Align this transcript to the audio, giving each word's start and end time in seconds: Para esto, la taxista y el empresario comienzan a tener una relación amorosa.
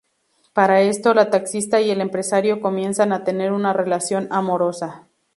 Para 0.53 0.81
esto, 0.81 1.13
la 1.13 1.29
taxista 1.29 1.79
y 1.79 1.91
el 1.91 2.01
empresario 2.01 2.59
comienzan 2.59 3.13
a 3.13 3.23
tener 3.23 3.51
una 3.53 3.71
relación 3.71 4.27
amorosa. 4.31 5.05